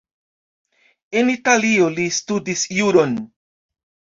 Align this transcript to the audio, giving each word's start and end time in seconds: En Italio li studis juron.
En 1.21 1.29
Italio 1.35 1.91
li 1.99 2.07
studis 2.17 2.65
juron. 2.79 3.17